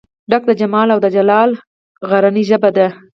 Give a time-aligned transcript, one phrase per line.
[0.29, 1.49] ډکه د جمال او دجلال
[2.09, 2.87] غرنۍ ژبه ده